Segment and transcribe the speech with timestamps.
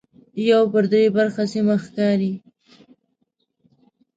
[0.49, 2.33] یو پر درې برخه سیمه ښکاري.